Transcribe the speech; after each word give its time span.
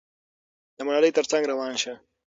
د 0.77 0.79
ملالۍ 0.87 1.11
تر 1.17 1.25
څنګ 1.31 1.43
روان 1.51 1.73
شه. 1.81 1.93